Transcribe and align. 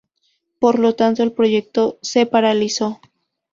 Por 0.57 0.79
lo 0.79 0.95
tanto, 0.95 1.21
el 1.21 1.31
proyecto 1.31 1.99
se 2.01 2.25
paralizó. 2.25 2.99